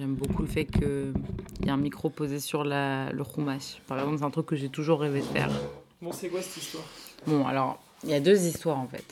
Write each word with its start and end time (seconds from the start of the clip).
j'aime 0.00 0.14
beaucoup 0.14 0.40
le 0.40 0.48
fait 0.48 0.64
qu'il 0.64 1.12
y 1.64 1.68
a 1.68 1.74
un 1.74 1.76
micro 1.76 2.08
posé 2.08 2.40
sur 2.40 2.64
la, 2.64 3.12
le 3.12 3.22
chumash. 3.22 3.80
Par 3.86 3.98
exemple, 3.98 4.18
c'est 4.18 4.24
un 4.24 4.30
truc 4.30 4.46
que 4.46 4.56
j'ai 4.56 4.70
toujours 4.70 5.00
rêvé 5.00 5.20
de 5.20 5.26
faire. 5.26 5.50
Bon, 6.00 6.10
c'est 6.10 6.28
quoi 6.28 6.40
cette 6.40 6.62
histoire? 6.62 6.84
Bon, 7.26 7.46
alors, 7.46 7.78
il 8.04 8.10
y 8.10 8.14
a 8.14 8.20
deux 8.20 8.46
histoires 8.46 8.78
en 8.78 8.88
fait. 8.88 9.04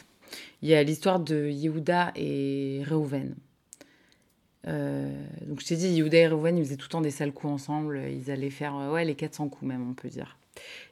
Il 0.62 0.69
y 0.69 0.74
a 0.74 0.82
l'histoire 0.82 1.21
de 1.21 1.48
Yehuda 1.48 2.12
et 2.16 2.82
Reuven. 2.88 3.35
Euh, 4.66 5.12
donc 5.46 5.61
je 5.61 5.66
t'ai 5.66 5.77
dit, 5.77 5.88
Yehuda 5.88 6.16
et 6.16 6.29
Reuven, 6.29 6.56
ils 6.56 6.64
faisaient 6.64 6.77
tout 6.77 6.87
le 6.87 6.93
temps 6.93 7.01
des 7.03 7.11
sales 7.11 7.33
coups 7.33 7.53
ensemble. 7.53 8.01
Ils 8.11 8.31
allaient 8.31 8.49
faire 8.49 8.75
euh, 8.75 8.91
ouais, 8.91 9.05
les 9.05 9.15
400 9.15 9.51
coups 9.51 9.69
même, 9.69 9.89
on 9.91 9.95
peut 9.95 10.09
dire. 10.09 10.39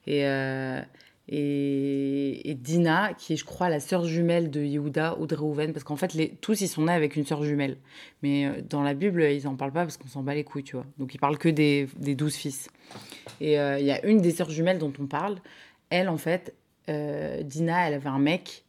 Et, 0.07 0.27
euh, 0.27 0.81
et, 1.29 2.57
Dina, 2.61 3.13
qui 3.15 3.33
est, 3.33 3.37
je 3.37 3.45
crois, 3.45 3.69
la 3.69 3.81
sœur 3.81 4.05
jumelle 4.05 4.51
de 4.51 4.61
Yehuda 4.61 5.19
ou 5.19 5.27
de 5.27 5.35
Reuven, 5.35 5.73
parce 5.73 5.83
qu'en 5.83 5.97
fait, 5.97 6.41
tous, 6.41 6.61
ils 6.61 6.69
sont 6.69 6.85
nés 6.85 6.93
avec 6.93 7.17
une 7.17 7.27
sœur 7.27 7.43
jumelle. 7.43 7.79
Mais 8.23 8.47
euh, 8.47 8.63
dans 8.63 8.83
la 8.83 8.95
Bible, 8.95 9.23
ils 9.23 9.45
n'en 9.45 9.57
parlent 9.57 9.73
pas 9.73 9.83
parce 9.83 9.97
qu'on 9.97 10.09
s'en 10.09 10.23
bat 10.23 10.35
les 10.35 10.45
couilles, 10.45 10.63
tu 10.63 10.77
vois. 10.77 10.87
Donc 10.99 11.15
ils 11.15 11.19
parlent 11.19 11.39
que 11.39 11.49
des, 11.49 11.89
douze 11.97 12.37
fils. 12.37 12.69
Et 13.41 13.59
euh, 13.59 13.79
il 13.81 13.87
y 13.87 13.91
a 13.91 14.05
une 14.07 14.21
des 14.21 14.31
sœurs 14.31 14.51
jumelles 14.51 14.79
dont 14.79 14.93
on 15.01 15.07
parle. 15.07 15.39
Elle, 15.91 16.09
en 16.09 16.17
fait, 16.17 16.55
euh, 16.89 17.43
Dina, 17.43 17.89
elle 17.89 17.95
avait 17.95 18.09
un 18.09 18.21
mec 18.21 18.63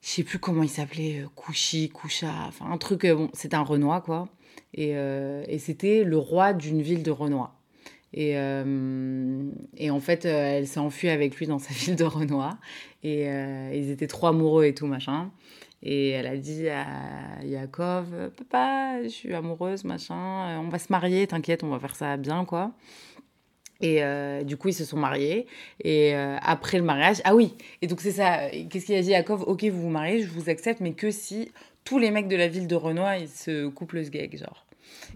je 0.00 0.10
sais 0.10 0.22
plus 0.22 0.38
comment 0.38 0.62
il 0.62 0.70
s'appelait, 0.70 1.24
Kouchi, 1.34 1.90
Koucha, 1.90 2.32
enfin 2.46 2.70
un 2.70 2.78
truc, 2.78 3.04
bon, 3.04 3.28
c'était 3.34 3.56
un 3.56 3.62
Renoir 3.62 4.02
quoi. 4.02 4.28
Et, 4.72 4.90
et 4.90 5.58
c'était 5.58 6.04
le 6.04 6.16
roi 6.16 6.52
d'une 6.52 6.80
ville 6.80 7.02
de 7.02 7.10
Renoir. 7.10 7.57
Et, 8.14 8.32
euh, 8.36 9.50
et 9.76 9.90
en 9.90 10.00
fait, 10.00 10.24
euh, 10.24 10.58
elle 10.58 10.66
s'est 10.66 10.80
enfuie 10.80 11.10
avec 11.10 11.36
lui 11.36 11.46
dans 11.46 11.58
sa 11.58 11.74
ville 11.74 11.96
de 11.96 12.04
Renoir. 12.04 12.56
Et 13.02 13.28
euh, 13.28 13.70
ils 13.74 13.90
étaient 13.90 14.06
trop 14.06 14.28
amoureux 14.28 14.64
et 14.64 14.74
tout, 14.74 14.86
machin. 14.86 15.30
Et 15.82 16.10
elle 16.10 16.26
a 16.26 16.36
dit 16.36 16.68
à 16.68 16.86
Yaakov, 17.44 18.30
papa, 18.36 19.02
je 19.04 19.08
suis 19.08 19.32
amoureuse, 19.32 19.84
machin, 19.84 20.58
on 20.58 20.68
va 20.68 20.78
se 20.80 20.90
marier, 20.90 21.24
t'inquiète, 21.28 21.62
on 21.62 21.68
va 21.68 21.78
faire 21.78 21.94
ça 21.94 22.16
bien, 22.16 22.44
quoi. 22.44 22.72
Et 23.80 24.02
du 24.42 24.56
coup, 24.56 24.70
ils 24.70 24.74
se 24.74 24.84
sont 24.84 24.96
mariés. 24.96 25.46
Et 25.84 26.14
après 26.14 26.78
le 26.78 26.84
mariage, 26.84 27.18
ah 27.22 27.36
oui, 27.36 27.54
et 27.80 27.86
donc 27.86 28.00
c'est 28.00 28.10
ça. 28.10 28.50
Qu'est-ce 28.50 28.86
qu'il 28.86 28.96
a 28.96 29.02
dit 29.02 29.10
Yaakov 29.10 29.44
Ok, 29.46 29.62
vous 29.66 29.82
vous 29.82 29.88
mariez, 29.88 30.20
je 30.20 30.26
vous 30.26 30.50
accepte, 30.50 30.80
mais 30.80 30.94
que 30.94 31.12
si 31.12 31.52
tous 31.84 32.00
les 32.00 32.10
mecs 32.10 32.26
de 32.26 32.34
la 32.34 32.48
ville 32.48 32.66
de 32.66 32.74
Renoir, 32.74 33.16
ils 33.16 33.28
se 33.28 33.68
coupent 33.68 33.92
le 33.92 34.02
sgeg, 34.02 34.36
genre. 34.36 34.66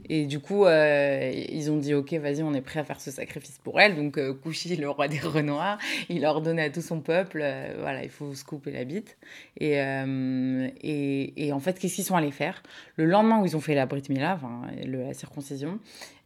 Et 0.08 0.26
du 0.26 0.40
coup, 0.40 0.64
euh, 0.64 1.30
ils 1.48 1.70
ont 1.70 1.76
dit 1.76 1.94
Ok, 1.94 2.12
vas-y, 2.14 2.42
on 2.42 2.54
est 2.54 2.60
prêt 2.60 2.80
à 2.80 2.84
faire 2.84 3.00
ce 3.00 3.10
sacrifice 3.10 3.58
pour 3.62 3.80
elle. 3.80 3.96
Donc, 3.96 4.18
euh, 4.18 4.34
le 4.44 4.88
roi 4.88 5.08
des 5.08 5.18
Renoirs, 5.20 5.78
il 6.08 6.24
a 6.24 6.30
ordonné 6.30 6.62
à 6.62 6.70
tout 6.70 6.82
son 6.82 7.00
peuple 7.00 7.40
euh, 7.42 7.74
voilà, 7.80 8.02
il 8.02 8.10
faut 8.10 8.34
se 8.34 8.44
couper 8.44 8.70
la 8.70 8.84
bite. 8.84 9.16
Et, 9.58 9.80
euh, 9.80 10.68
et, 10.82 11.46
et 11.46 11.52
en 11.52 11.60
fait, 11.60 11.78
qu'est-ce 11.78 11.96
qu'ils 11.96 12.04
sont 12.04 12.16
allés 12.16 12.30
faire? 12.30 12.62
Le 12.96 13.04
lendemain 13.04 13.40
où 13.40 13.46
ils 13.46 13.56
ont 13.56 13.60
fait 13.60 13.74
la 13.74 13.86
Brit 13.86 14.02
Mila, 14.08 14.34
enfin, 14.34 14.62
la 14.84 15.14
circoncision, 15.14 15.78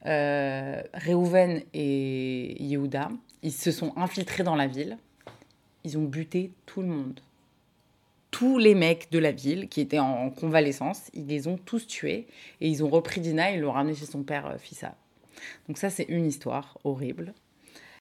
Réhouven 0.05 1.62
et 1.74 2.62
Yehuda, 2.62 3.11
ils 3.42 3.52
se 3.52 3.70
sont 3.70 3.92
infiltrés 3.97 4.44
dans 4.44 4.56
la 4.56 4.67
ville. 4.67 4.98
Ils 5.84 5.98
ont 5.98 6.05
buté 6.05 6.50
tout 6.64 6.80
le 6.80 6.89
monde. 6.89 7.20
Tous 8.39 8.59
les 8.59 8.75
mecs 8.75 9.11
de 9.11 9.19
la 9.19 9.33
ville 9.33 9.67
qui 9.67 9.81
étaient 9.81 9.98
en 9.98 10.29
convalescence, 10.29 11.11
ils 11.15 11.27
les 11.27 11.48
ont 11.48 11.56
tous 11.56 11.87
tués 11.87 12.27
et 12.61 12.69
ils 12.69 12.84
ont 12.84 12.91
repris 12.91 13.23
Dina 13.23 13.51
et 13.51 13.56
l'ont 13.56 13.73
ramené 13.73 13.95
chez 13.95 14.05
son 14.05 14.25
père 14.25 14.47
euh, 14.47 14.59
Fissa. 14.59 14.95
Donc 15.69 15.79
ça, 15.79 15.89
c'est 15.89 16.05
une 16.05 16.27
histoire 16.27 16.77
horrible. 16.84 17.33